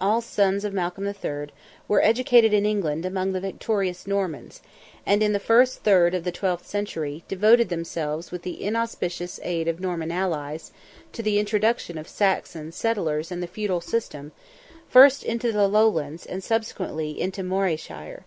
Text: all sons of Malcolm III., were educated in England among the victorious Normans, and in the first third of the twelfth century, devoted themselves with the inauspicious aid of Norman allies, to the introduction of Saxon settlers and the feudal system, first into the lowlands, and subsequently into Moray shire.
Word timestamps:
all 0.00 0.20
sons 0.20 0.64
of 0.64 0.72
Malcolm 0.72 1.04
III., 1.04 1.48
were 1.88 2.00
educated 2.00 2.52
in 2.52 2.64
England 2.64 3.04
among 3.04 3.32
the 3.32 3.40
victorious 3.40 4.06
Normans, 4.06 4.62
and 5.04 5.20
in 5.20 5.32
the 5.32 5.40
first 5.40 5.80
third 5.82 6.14
of 6.14 6.22
the 6.22 6.30
twelfth 6.30 6.64
century, 6.64 7.24
devoted 7.26 7.70
themselves 7.70 8.30
with 8.30 8.42
the 8.42 8.62
inauspicious 8.62 9.40
aid 9.42 9.66
of 9.66 9.80
Norman 9.80 10.12
allies, 10.12 10.70
to 11.12 11.24
the 11.24 11.40
introduction 11.40 11.98
of 11.98 12.06
Saxon 12.06 12.70
settlers 12.70 13.32
and 13.32 13.42
the 13.42 13.48
feudal 13.48 13.80
system, 13.80 14.30
first 14.88 15.24
into 15.24 15.50
the 15.50 15.66
lowlands, 15.66 16.24
and 16.24 16.44
subsequently 16.44 17.20
into 17.20 17.42
Moray 17.42 17.74
shire. 17.74 18.24